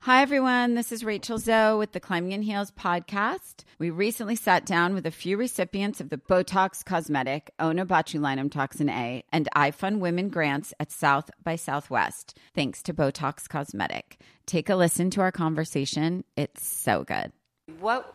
[0.00, 0.74] Hi, everyone.
[0.74, 3.64] This is Rachel Zoe with the Climbing in Heels podcast.
[3.78, 9.24] We recently sat down with a few recipients of the Botox Cosmetic, Onabotulinum Toxin A,
[9.32, 14.20] and iFund Women grants at South by Southwest, thanks to Botox Cosmetic.
[14.44, 16.24] Take a listen to our conversation.
[16.36, 17.32] It's so good.
[17.80, 18.14] What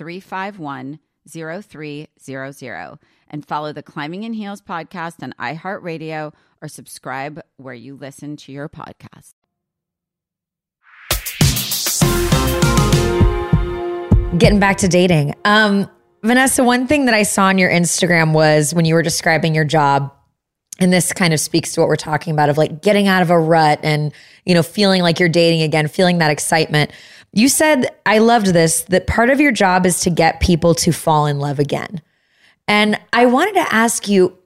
[0.00, 6.32] 351 0300 and follow the Climbing in Heels podcast on iHeartRadio
[6.62, 9.34] or subscribe where you listen to your podcast.
[14.38, 15.34] Getting back to dating.
[15.44, 15.86] Um,
[16.22, 19.66] Vanessa, one thing that I saw on your Instagram was when you were describing your
[19.66, 20.10] job,
[20.78, 23.28] and this kind of speaks to what we're talking about of like getting out of
[23.28, 24.14] a rut and,
[24.46, 26.90] you know, feeling like you're dating again, feeling that excitement.
[27.32, 30.92] You said, I loved this, that part of your job is to get people to
[30.92, 32.02] fall in love again.
[32.66, 34.36] And I wanted to ask you,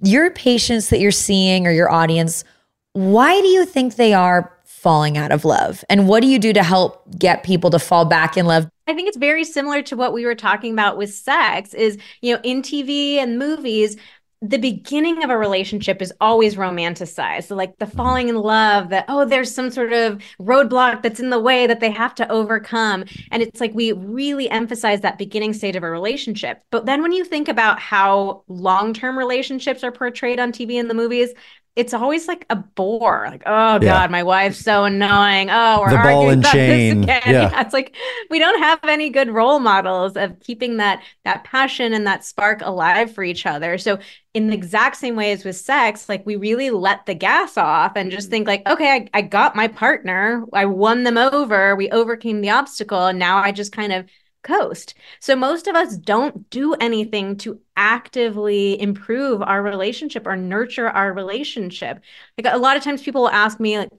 [0.00, 2.44] your patients that you're seeing or your audience,
[2.92, 5.84] why do you think they are falling out of love?
[5.88, 8.68] And what do you do to help get people to fall back in love?
[8.86, 12.34] I think it's very similar to what we were talking about with sex is, you
[12.34, 13.96] know, in TV and movies,
[14.40, 17.44] the beginning of a relationship is always romanticized.
[17.44, 21.30] So like the falling in love, that oh, there's some sort of roadblock that's in
[21.30, 23.04] the way that they have to overcome.
[23.32, 26.62] And it's like we really emphasize that beginning stage of a relationship.
[26.70, 30.94] But then when you think about how long-term relationships are portrayed on TV and the
[30.94, 31.30] movies,
[31.78, 33.28] it's always like a bore.
[33.30, 33.78] Like, oh yeah.
[33.78, 35.48] God, my wife's so annoying.
[35.48, 37.02] Oh, we're the ball and chain.
[37.08, 37.30] Yeah.
[37.30, 37.60] yeah.
[37.60, 37.94] It's like
[38.30, 42.62] we don't have any good role models of keeping that that passion and that spark
[42.62, 43.78] alive for each other.
[43.78, 44.00] So
[44.34, 47.92] in the exact same way as with sex, like we really let the gas off
[47.94, 48.30] and just mm.
[48.30, 50.44] think like, okay, I, I got my partner.
[50.52, 51.76] I won them over.
[51.76, 53.06] We overcame the obstacle.
[53.06, 54.04] And now I just kind of
[54.42, 54.94] coast.
[55.20, 61.12] So most of us don't do anything to actively improve our relationship or nurture our
[61.12, 62.00] relationship.
[62.36, 63.90] Like a lot of times people will ask me like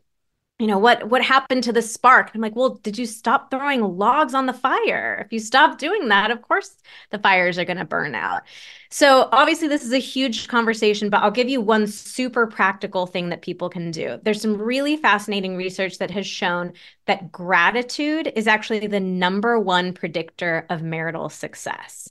[0.60, 2.32] you know what what happened to the spark?
[2.36, 5.24] I'm like well did you stop throwing logs on the fire?
[5.26, 6.76] If you stop doing that of course
[7.12, 8.44] the fires are going to burn out.
[8.92, 13.30] So obviously this is a huge conversation but i'll give you one super practical thing
[13.30, 14.20] that people can do.
[14.22, 16.74] There's some really fascinating research that has shown
[17.06, 22.10] that gratitude is actually the number one predictor of marital success.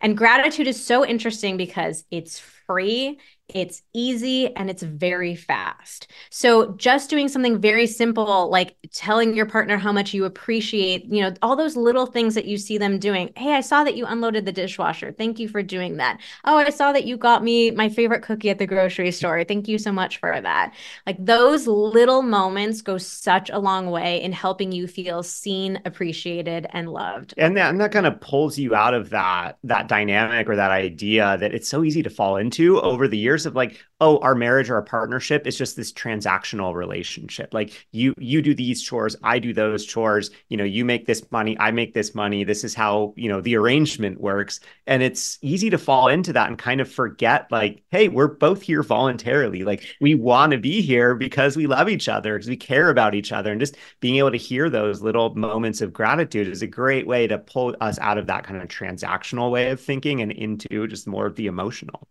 [0.00, 3.18] And gratitude is so interesting because it's free
[3.54, 6.10] it's easy and it's very fast.
[6.30, 11.22] So just doing something very simple like telling your partner how much you appreciate, you
[11.22, 13.32] know, all those little things that you see them doing.
[13.36, 15.12] Hey, I saw that you unloaded the dishwasher.
[15.12, 16.20] Thank you for doing that.
[16.44, 19.44] Oh, I saw that you got me my favorite cookie at the grocery store.
[19.44, 20.74] Thank you so much for that.
[21.06, 26.66] Like those little moments go such a long way in helping you feel seen, appreciated
[26.70, 27.34] and loved.
[27.36, 30.70] And that and that kind of pulls you out of that that dynamic or that
[30.70, 34.34] idea that it's so easy to fall into over the years of like oh our
[34.34, 37.52] marriage or our partnership is just this transactional relationship.
[37.52, 40.30] Like you you do these chores i do those chores.
[40.48, 42.44] You know you make this money i make this money.
[42.44, 44.60] This is how you know the arrangement works.
[44.86, 48.62] And it's easy to fall into that and kind of forget like hey we're both
[48.62, 49.64] here voluntarily.
[49.64, 53.14] Like we want to be here because we love each other because we care about
[53.14, 53.52] each other.
[53.52, 57.26] And just being able to hear those little moments of gratitude is a great way
[57.26, 61.06] to pull us out of that kind of transactional way of thinking and into just
[61.06, 62.08] more of the emotional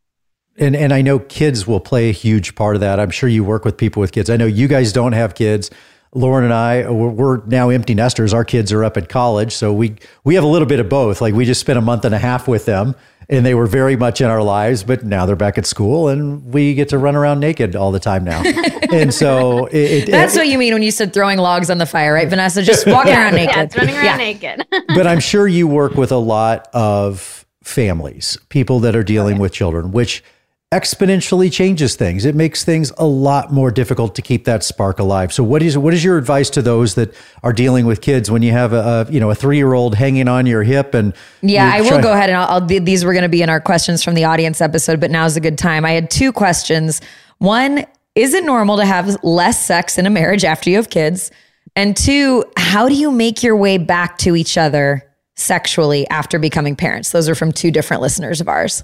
[0.59, 2.99] and and I know kids will play a huge part of that.
[2.99, 4.29] I'm sure you work with people with kids.
[4.29, 5.69] I know you guys don't have kids.
[6.13, 8.33] Lauren and I, we're now empty nesters.
[8.33, 11.21] Our kids are up at college, so we we have a little bit of both.
[11.21, 12.95] Like we just spent a month and a half with them,
[13.29, 14.83] and they were very much in our lives.
[14.83, 17.99] But now they're back at school, and we get to run around naked all the
[17.99, 18.41] time now.
[18.91, 21.77] and so it, it, that's it, what you mean when you said throwing logs on
[21.77, 22.63] the fire, right, Vanessa?
[22.63, 24.17] Just walking around naked, yeah, running around yeah.
[24.17, 24.67] naked.
[24.87, 29.53] but I'm sure you work with a lot of families, people that are dealing with
[29.53, 30.23] children, which
[30.71, 32.25] exponentially changes things.
[32.25, 35.33] It makes things a lot more difficult to keep that spark alive.
[35.33, 38.43] So what is what is your advice to those that are dealing with kids when
[38.43, 41.81] you have a, a you know a 3-year-old hanging on your hip and Yeah, I
[41.81, 44.13] will go ahead and I'll, I'll these were going to be in our questions from
[44.13, 45.85] the audience episode, but now's a good time.
[45.85, 47.01] I had two questions.
[47.39, 51.31] One, is it normal to have less sex in a marriage after you have kids?
[51.75, 55.03] And two, how do you make your way back to each other
[55.35, 57.09] sexually after becoming parents?
[57.09, 58.83] Those are from two different listeners of ours.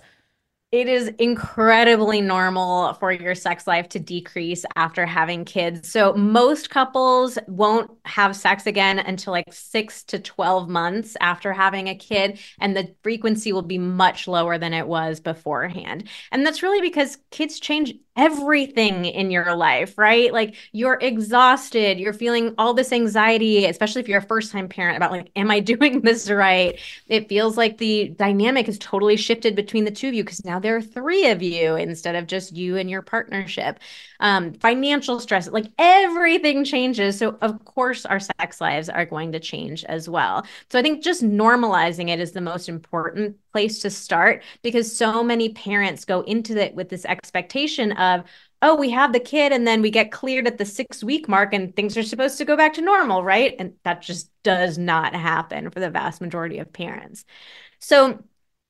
[0.76, 5.90] It is incredibly normal for your sex life to decrease after having kids.
[5.90, 11.88] So, most couples won't have sex again until like six to 12 months after having
[11.88, 16.10] a kid, and the frequency will be much lower than it was beforehand.
[16.34, 20.32] And that's really because kids change everything in your life, right?
[20.32, 24.97] Like you're exhausted, you're feeling all this anxiety, especially if you're a first time parent
[24.97, 26.80] about like, am I doing this right?
[27.08, 30.60] It feels like the dynamic has totally shifted between the two of you because now
[30.60, 33.80] there are three of you instead of just you and your partnership.
[34.19, 37.17] Um, financial stress, like everything changes.
[37.17, 40.45] So, of course, our sex lives are going to change as well.
[40.71, 45.23] So, I think just normalizing it is the most important place to start because so
[45.23, 48.23] many parents go into it with this expectation of,
[48.62, 51.54] oh, we have the kid and then we get cleared at the six week mark
[51.54, 53.56] and things are supposed to go back to normal, right?
[53.60, 57.25] And that just does not happen for the vast majority of parents.
[57.80, 58.23] So,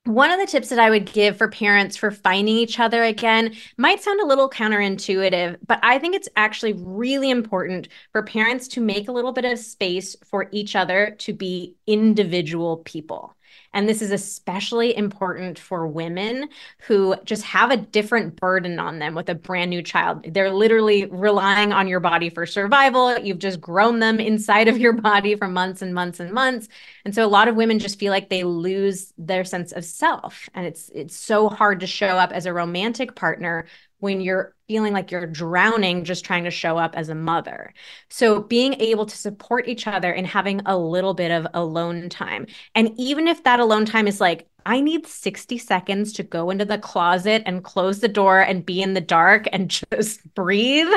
[0.06, 3.54] one of the tips that I would give for parents for finding each other again
[3.76, 8.80] might sound a little counterintuitive, but I think it's actually really important for parents to
[8.80, 13.34] make a little bit of space for each other to be individual people.
[13.72, 16.48] And this is especially important for women
[16.86, 20.24] who just have a different burden on them with a brand new child.
[20.28, 23.18] They're literally relying on your body for survival.
[23.18, 26.68] You've just grown them inside of your body for months and months and months.
[27.04, 30.48] And so a lot of women just feel like they lose their sense of self.
[30.54, 33.66] And it's it's so hard to show up as a romantic partner
[33.98, 37.72] when you're feeling like you're drowning just trying to show up as a mother.
[38.10, 42.46] So being able to support each other and having a little bit of alone time.
[42.74, 46.64] And even if that alone time is like, I need 60 seconds to go into
[46.64, 50.92] the closet and close the door and be in the dark and just breathe.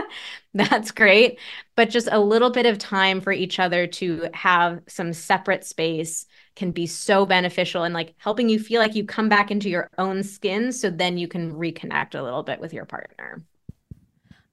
[0.56, 1.40] That's great.
[1.76, 6.26] But just a little bit of time for each other to have some separate space
[6.60, 9.90] can be so beneficial and like helping you feel like you come back into your
[9.98, 13.42] own skin so then you can reconnect a little bit with your partner.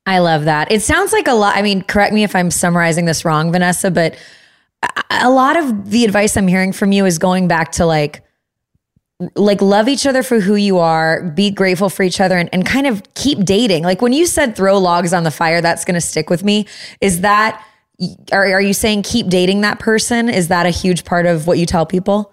[0.07, 0.71] I love that.
[0.71, 1.57] It sounds like a lot.
[1.57, 4.17] I mean, correct me if I'm summarizing this wrong, Vanessa, but
[5.11, 8.23] a lot of the advice I'm hearing from you is going back to like,
[9.35, 12.65] like love each other for who you are, be grateful for each other and, and
[12.65, 13.83] kind of keep dating.
[13.83, 16.69] Like when you said throw logs on the fire, that's going to stick with me.
[17.01, 17.67] Is that,
[18.33, 20.29] are, are you saying keep dating that person?
[20.29, 22.33] Is that a huge part of what you tell people?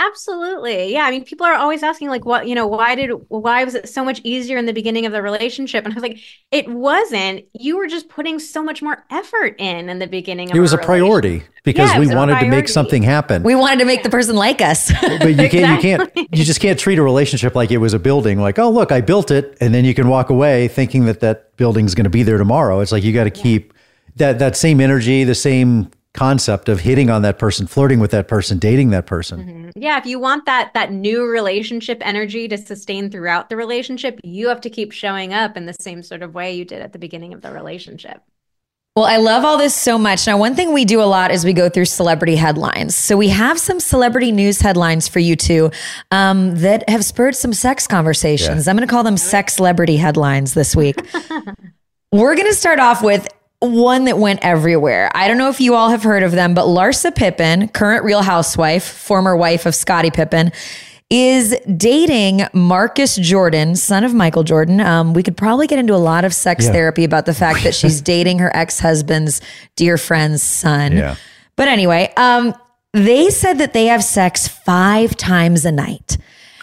[0.00, 0.92] Absolutely.
[0.92, 1.04] Yeah.
[1.04, 3.88] I mean, people are always asking, like, what, you know, why did, why was it
[3.88, 5.84] so much easier in the beginning of the relationship?
[5.84, 6.18] And I was like,
[6.50, 7.44] it wasn't.
[7.52, 10.72] You were just putting so much more effort in in the beginning of It was
[10.72, 13.44] a, a priority because yeah, we wanted to make something happen.
[13.44, 14.90] We wanted to make the person like us.
[15.00, 18.00] but you can't, you can't, you just can't treat a relationship like it was a
[18.00, 18.40] building.
[18.40, 19.56] Like, oh, look, I built it.
[19.60, 22.80] And then you can walk away thinking that that building's going to be there tomorrow.
[22.80, 23.73] It's like, you got to keep
[24.16, 28.28] that, that same energy, the same concept of hitting on that person, flirting with that
[28.28, 29.40] person, dating that person.
[29.40, 29.82] Mm-hmm.
[29.82, 34.48] Yeah, if you want that that new relationship energy to sustain throughout the relationship, you
[34.48, 36.98] have to keep showing up in the same sort of way you did at the
[36.98, 38.22] beginning of the relationship.
[38.96, 40.24] Well, I love all this so much.
[40.24, 42.94] Now, one thing we do a lot is we go through celebrity headlines.
[42.94, 45.72] So we have some celebrity news headlines for you two
[46.12, 48.66] um, that have spurred some sex conversations.
[48.66, 48.70] Yeah.
[48.70, 50.94] I'm going to call them sex celebrity headlines this week.
[52.12, 53.26] We're going to start off with
[53.64, 55.10] one that went everywhere.
[55.14, 58.22] I don't know if you all have heard of them, but Larsa Pippen, current Real
[58.22, 60.52] Housewife, former wife of Scottie Pippen,
[61.10, 64.80] is dating Marcus Jordan, son of Michael Jordan.
[64.80, 66.72] Um, we could probably get into a lot of sex yeah.
[66.72, 69.40] therapy about the fact that she's dating her ex husband's
[69.76, 70.92] dear friend's son.
[70.92, 71.16] Yeah.
[71.56, 72.54] But anyway, um,
[72.92, 76.16] they said that they have sex five times a night.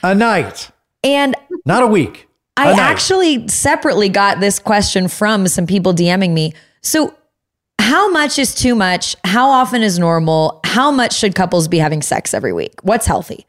[0.04, 0.72] A night.
[1.04, 1.36] And
[1.66, 2.28] not a week.
[2.58, 2.80] A I night.
[2.80, 6.54] actually separately got this question from some people DMing me.
[6.84, 7.16] So,
[7.80, 9.16] how much is too much?
[9.24, 10.60] How often is normal?
[10.64, 12.80] How much should couples be having sex every week?
[12.84, 13.46] What's healthy?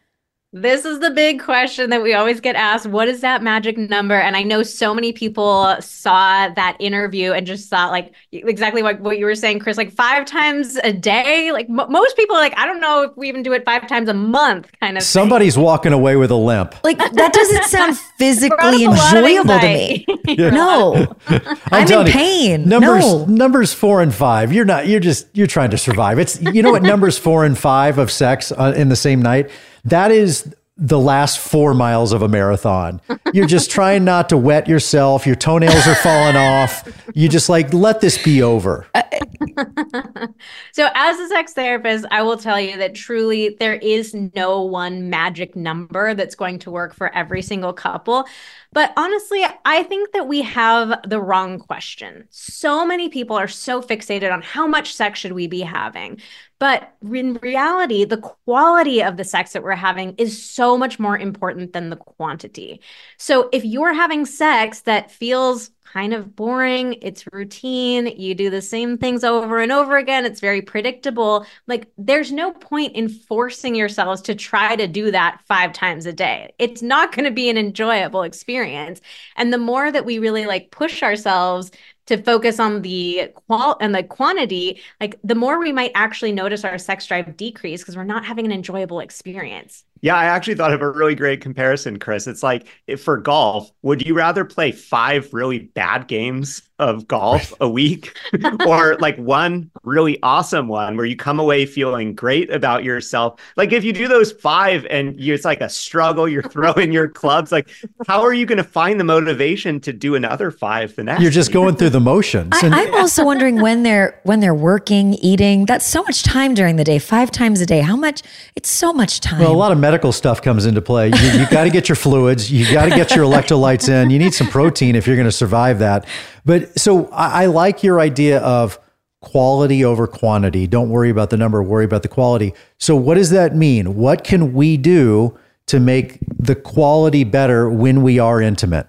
[0.55, 2.85] This is the big question that we always get asked.
[2.85, 4.15] What is that magic number?
[4.15, 9.01] And I know so many people saw that interview and just thought like exactly what,
[9.01, 11.53] what you were saying, Chris, like five times a day.
[11.53, 14.11] Like m- most people like, I don't know if we even do it five times
[14.11, 15.65] a month kind of Somebody's thing.
[15.65, 16.75] walking away with a limp.
[16.85, 20.07] Like that doesn't sound physically enjoyable to me.
[20.25, 20.51] Yeah.
[20.51, 22.69] No, I'm, I'm in pain.
[22.69, 23.25] Numbers, no.
[23.27, 24.53] numbers four and five.
[24.53, 26.19] You're not, you're just, you're trying to survive.
[26.19, 29.51] It's, you know what numbers four and five of sex uh, in the same night?
[29.85, 33.01] That is the last four miles of a marathon.
[33.33, 35.27] You're just trying not to wet yourself.
[35.27, 36.89] Your toenails are falling off.
[37.15, 38.87] You just like, let this be over.
[38.95, 40.27] Uh, eh.
[40.73, 45.11] so, as a sex therapist, I will tell you that truly there is no one
[45.11, 48.27] magic number that's going to work for every single couple.
[48.73, 52.27] But honestly, I think that we have the wrong question.
[52.31, 56.21] So many people are so fixated on how much sex should we be having.
[56.63, 61.19] But in reality, the quality of the sex that we're having is so much more
[61.19, 62.81] important than the quantity.
[63.19, 68.63] So if you're having sex that feels kind of boring, it's routine, you do the
[68.63, 73.75] same things over and over again, it's very predictable, like there's no point in forcing
[73.75, 76.55] yourselves to try to do that five times a day.
[76.59, 79.01] It's not going to be an enjoyable experience.
[79.37, 81.71] And the more that we really like push ourselves
[82.07, 86.65] to focus on the qual and the quantity, like the more we might actually notice
[86.65, 89.85] our sex drive decrease because we're not having an enjoyable experience.
[90.03, 92.27] Yeah, I actually thought of a really great comparison, Chris.
[92.27, 97.53] It's like if for golf, would you rather play five really bad games of golf
[97.61, 98.19] a week
[98.67, 103.41] or like one really awesome one where you come away feeling great about yourself?
[103.57, 107.09] Like if you do those five and you, it's like a struggle, you're throwing your
[107.09, 107.71] clubs, like
[108.09, 111.23] how are you going to find the motivation to do another five the next?
[111.23, 112.55] You're just going through the motions.
[112.61, 115.67] I, am also wondering when they're when they're working, eating.
[115.67, 117.83] That's so much time during the day, five times a day.
[117.83, 118.23] How much?
[118.57, 119.39] It's so much time.
[119.39, 121.09] Well, a lot of medical stuff comes into play.
[121.09, 122.51] You, you got to get your fluids.
[122.51, 124.09] You got to get your electrolytes in.
[124.09, 126.07] You need some protein if you're going to survive that.
[126.47, 128.79] But so I, I like your idea of
[129.21, 130.67] quality over quantity.
[130.67, 132.55] Don't worry about the number, worry about the quality.
[132.79, 133.95] So, what does that mean?
[133.95, 138.89] What can we do to make the quality better when we are intimate?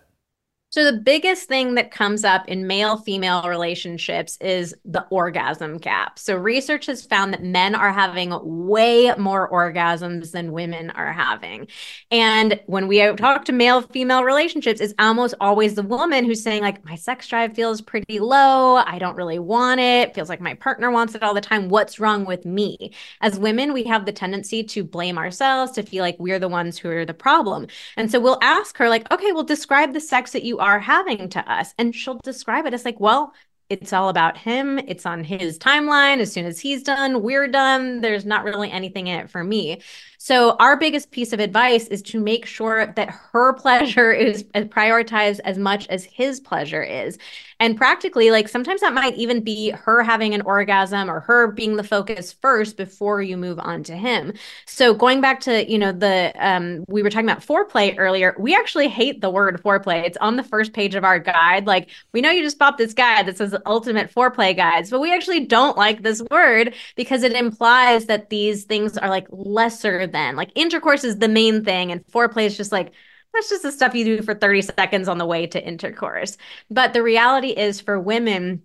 [0.73, 6.17] So, the biggest thing that comes up in male female relationships is the orgasm gap.
[6.17, 11.67] So, research has found that men are having way more orgasms than women are having.
[12.09, 16.63] And when we talk to male female relationships, it's almost always the woman who's saying,
[16.63, 18.77] like, my sex drive feels pretty low.
[18.77, 20.15] I don't really want it.
[20.15, 21.69] Feels like my partner wants it all the time.
[21.69, 22.95] What's wrong with me?
[23.21, 26.79] As women, we have the tendency to blame ourselves, to feel like we're the ones
[26.79, 27.67] who are the problem.
[27.95, 31.29] And so, we'll ask her, like, okay, well, describe the sex that you are having
[31.29, 31.73] to us.
[31.77, 33.33] And she'll describe it as like, well,
[33.69, 34.79] it's all about him.
[34.79, 36.19] It's on his timeline.
[36.19, 38.01] As soon as he's done, we're done.
[38.01, 39.81] There's not really anything in it for me.
[40.25, 45.41] So, our biggest piece of advice is to make sure that her pleasure is prioritized
[45.43, 47.17] as much as his pleasure is.
[47.59, 51.75] And practically, like sometimes that might even be her having an orgasm or her being
[51.75, 54.31] the focus first before you move on to him.
[54.65, 58.33] So, going back to, you know, the, um, we were talking about foreplay earlier.
[58.39, 60.05] We actually hate the word foreplay.
[60.05, 61.67] It's on the first page of our guide.
[61.67, 65.13] Like, we know you just bought this guide that says ultimate foreplay guides, but we
[65.13, 70.37] actually don't like this word because it implies that these things are like lesser than,
[70.37, 72.93] like, intercourse is the main thing, and foreplay is just like,
[73.33, 76.37] that's just the stuff you do for 30 seconds on the way to intercourse.
[76.69, 78.61] But the reality is for women,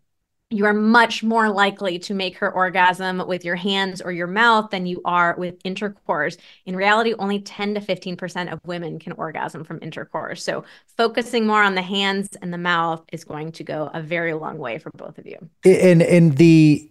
[0.50, 4.70] you are much more likely to make her orgasm with your hands or your mouth
[4.70, 6.38] than you are with intercourse.
[6.64, 10.42] In reality, only 10 to 15% of women can orgasm from intercourse.
[10.42, 10.64] So,
[10.96, 14.58] focusing more on the hands and the mouth is going to go a very long
[14.58, 15.36] way for both of you.
[15.64, 16.90] And and the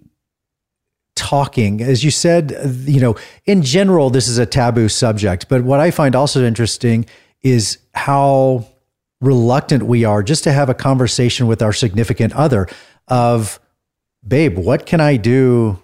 [1.18, 1.82] talking.
[1.82, 2.56] As you said,
[2.86, 3.16] you know,
[3.46, 7.06] in general this is a taboo subject, but what I find also interesting
[7.42, 8.66] is how
[9.22, 12.68] reluctant we are just to have a conversation with our significant other
[13.08, 13.60] of
[14.28, 15.80] babe what can i do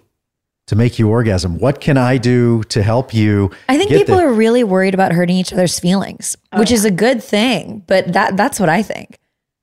[0.66, 1.58] to make you orgasm?
[1.58, 5.12] What can i do to help you i think people the- are really worried about
[5.12, 6.76] hurting each other's feelings oh, which yeah.
[6.76, 9.18] is a good thing but that that's what i think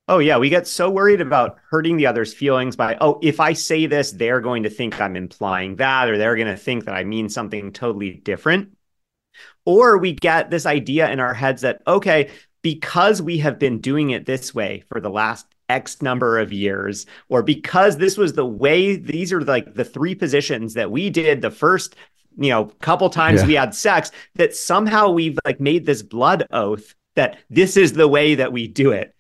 [0.08, 3.54] oh yeah we get so worried about hurting the other's feelings by oh if i
[3.54, 6.96] say this they're going to think i'm implying that or they're going to think that
[6.96, 8.72] i mean something totally different
[9.66, 12.30] or we get this idea in our heads that, okay,
[12.62, 17.06] because we have been doing it this way for the last X number of years,
[17.30, 21.42] or because this was the way, these are like the three positions that we did
[21.42, 21.96] the first,
[22.38, 23.48] you know, couple times yeah.
[23.48, 28.08] we had sex, that somehow we've like made this blood oath that this is the
[28.08, 29.16] way that we do it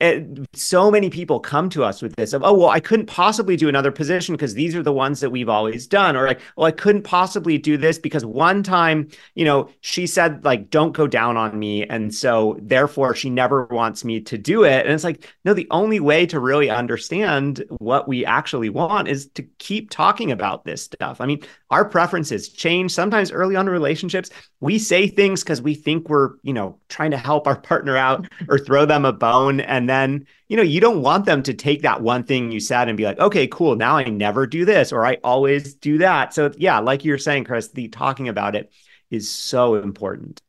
[0.00, 3.56] it, so many people come to us with this of oh well i couldn't possibly
[3.56, 6.66] do another position because these are the ones that we've always done or like well
[6.66, 11.06] i couldn't possibly do this because one time you know she said like don't go
[11.06, 14.84] down on me and so therefore she never wants me to do it.
[14.84, 19.28] And it's like no the only way to really understand what we actually want is
[19.30, 21.20] to keep talking about this stuff.
[21.20, 24.30] I mean our preferences change sometimes early on in relationships.
[24.60, 28.26] We say things because we think we're you know trying to help our partner out
[28.48, 31.82] or throw them a bone and then you know you don't want them to take
[31.82, 34.92] that one thing you said and be like okay cool now i never do this
[34.92, 36.34] or i always do that.
[36.34, 38.72] So yeah like you're saying chris the talking about it
[39.10, 40.40] is so important.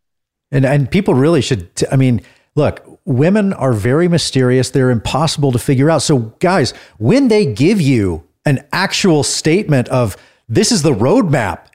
[0.52, 2.22] And and people really should t- I mean
[2.56, 4.70] look women are very mysterious.
[4.70, 6.02] They're impossible to figure out.
[6.02, 10.16] So guys when they give you an actual statement of
[10.48, 11.68] this is the roadmap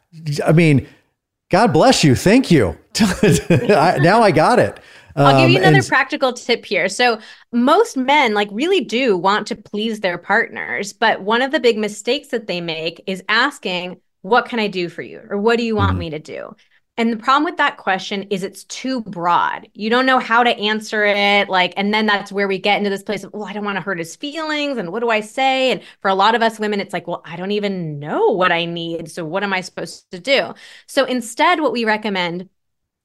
[0.47, 0.87] i mean
[1.51, 2.15] god bless you.
[2.15, 2.79] Thank you.
[3.69, 4.79] Now i got it
[5.17, 6.89] I'll give you um, another and, practical tip here.
[6.89, 7.19] So,
[7.53, 11.79] most men like really do want to please their partners, but one of the big
[11.79, 15.65] mistakes that they make is asking, "What can I do for you?" or "What do
[15.65, 15.99] you want mm-hmm.
[15.99, 16.55] me to do?"
[16.99, 19.67] And the problem with that question is it's too broad.
[19.73, 21.49] You don't know how to answer it.
[21.49, 23.77] Like, and then that's where we get into this place of, well, I don't want
[23.77, 24.77] to hurt his feelings.
[24.77, 25.71] And what do I say?
[25.71, 28.53] And for a lot of us women, it's like, well, I don't even know what
[28.53, 29.11] I need.
[29.11, 30.53] So what am I supposed to do?
[30.87, 32.51] So instead, what we recommend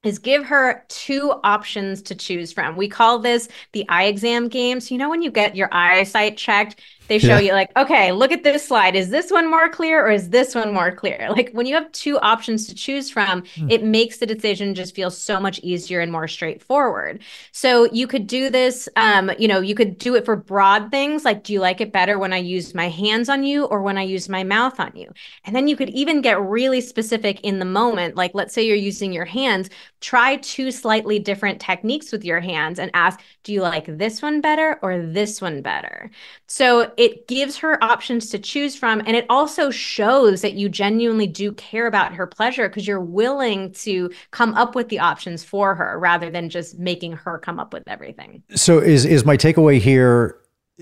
[0.08, 2.76] is give her two options to choose from.
[2.76, 4.80] We call this the eye exam game.
[4.80, 7.40] So, you know, when you get your eyesight checked, they show yeah.
[7.40, 8.96] you like, okay, look at this slide.
[8.96, 11.30] Is this one more clear or is this one more clear?
[11.38, 13.72] Like when you have two options to choose from, mm.
[13.72, 17.22] it makes the decision just feel so much easier and more straightforward.
[17.52, 21.26] So you could do this, um, you know, you could do it for broad things
[21.26, 24.00] like, do you like it better when I use my hands on you or when
[24.00, 25.12] I use my mouth on you?
[25.46, 28.16] And then you could even get really specific in the moment.
[28.16, 29.70] Like, let's say you're using your hands,
[30.02, 34.42] try two slightly different techniques with your hands and ask, do you like this one
[34.42, 36.10] better or this one better?
[36.48, 39.02] So it gives her options to choose from.
[39.06, 43.72] And it also shows that you genuinely do care about her pleasure because you're willing
[43.74, 47.72] to come up with the options for her rather than just making her come up
[47.72, 48.44] with everything.
[48.56, 50.38] So is is my takeaway here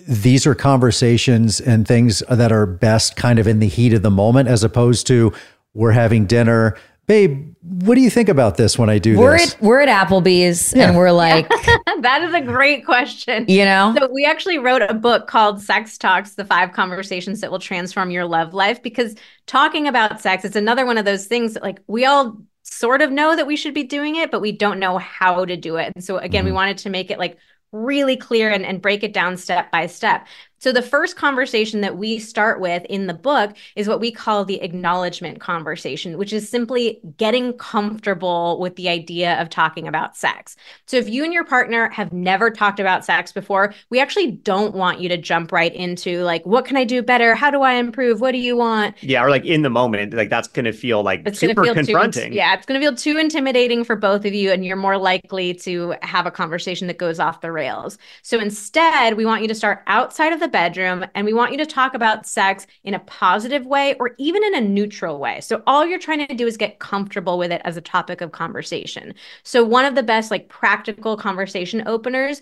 [0.07, 4.11] these are conversations and things that are best kind of in the heat of the
[4.11, 5.31] moment as opposed to
[5.73, 6.75] we're having dinner
[7.07, 9.53] babe, what do you think about this when I do we're this?
[9.53, 10.87] At, we're at Applebee's yeah.
[10.87, 13.45] and we're like, that is a great question.
[13.47, 17.51] You know, so we actually wrote a book called Sex Talks: The Five Conversations That
[17.51, 21.53] Will Transform Your Love Life because talking about sex is another one of those things
[21.53, 24.51] that like we all sort of know that we should be doing it, but we
[24.51, 25.93] don't know how to do it.
[25.95, 26.47] And so again, mm-hmm.
[26.47, 27.37] we wanted to make it like
[27.71, 30.25] really clear and, and break it down step by step.
[30.65, 34.43] So the first conversation that we start with in the book is what we call
[34.43, 40.55] the acknowledgement conversation, which is simply getting comfortable with the idea of talking about sex.
[40.87, 44.73] So if you and your partner have never talked about sex before, we actually don't
[44.73, 47.35] want you to jump right into like, what can I do better?
[47.35, 48.19] How do I improve?
[48.19, 48.95] What do you want?
[49.03, 51.75] Yeah, or like in the moment, like that's going to feel like it's super feel
[51.75, 52.31] confronting.
[52.31, 54.97] Too, yeah, it's going to feel too intimidating for both of you, and you're more
[54.97, 57.99] likely to have a conversation that goes off the rails.
[58.23, 61.57] So instead, we want you to start outside of the bedroom, and we want you
[61.57, 65.41] to talk about sex in a positive way or even in a neutral way.
[65.41, 68.31] So all you're trying to do is get comfortable with it as a topic of
[68.31, 69.15] conversation.
[69.43, 72.41] So one of the best like practical conversation openers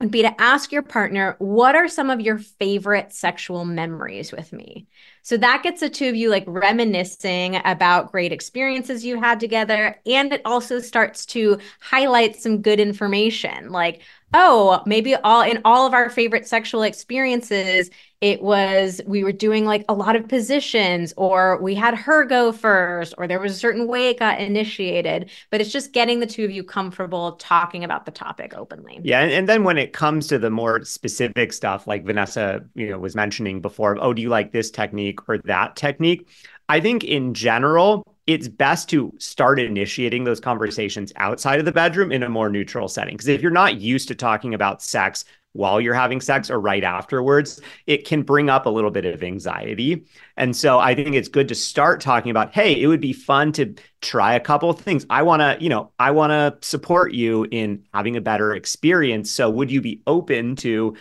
[0.00, 4.52] would be to ask your partner, what are some of your favorite sexual memories with
[4.52, 4.88] me?
[5.22, 10.00] So that gets the two of you like reminiscing about great experiences you had together.
[10.04, 14.00] And it also starts to highlight some good information like,
[14.34, 19.64] oh, maybe all in all of our favorite sexual experiences, it was we were doing
[19.64, 23.58] like a lot of positions, or we had her go first, or there was a
[23.58, 25.30] certain way it got initiated.
[25.50, 29.00] But it's just getting the two of you comfortable talking about the topic openly.
[29.02, 29.20] Yeah.
[29.20, 32.98] And, and then when it comes to the more specific stuff, like Vanessa, you know,
[32.98, 36.28] was mentioning before, oh, do you like this technique or that technique?
[36.68, 42.12] I think in general, it's best to start initiating those conversations outside of the bedroom
[42.12, 43.14] in a more neutral setting.
[43.14, 46.84] Because if you're not used to talking about sex while you're having sex or right
[46.84, 50.06] afterwards, it can bring up a little bit of anxiety.
[50.36, 53.50] And so I think it's good to start talking about, hey, it would be fun
[53.52, 55.04] to try a couple of things.
[55.10, 59.32] I want to, you know, I want to support you in having a better experience.
[59.32, 60.94] So would you be open to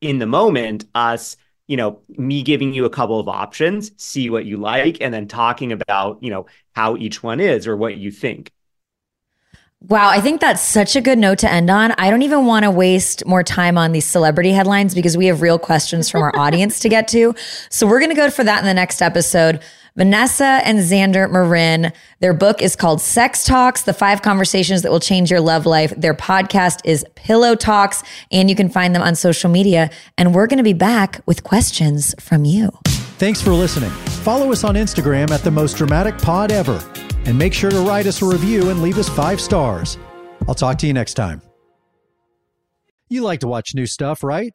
[0.00, 1.36] in the moment us
[1.72, 5.26] you know, me giving you a couple of options, see what you like, and then
[5.26, 8.52] talking about, you know, how each one is or what you think.
[9.80, 11.92] Wow, I think that's such a good note to end on.
[11.92, 15.40] I don't even want to waste more time on these celebrity headlines because we have
[15.40, 17.34] real questions from our audience to get to.
[17.70, 19.62] So we're going to go for that in the next episode.
[19.96, 21.92] Vanessa and Xander Marin.
[22.20, 25.92] Their book is called Sex Talks, the five conversations that will change your love life.
[25.96, 29.90] Their podcast is Pillow Talks, and you can find them on social media.
[30.16, 32.70] And we're going to be back with questions from you.
[33.18, 33.90] Thanks for listening.
[33.90, 36.82] Follow us on Instagram at the most dramatic pod ever.
[37.24, 39.98] And make sure to write us a review and leave us five stars.
[40.48, 41.40] I'll talk to you next time.
[43.08, 44.54] You like to watch new stuff, right?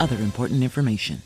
[0.00, 1.22] other important information.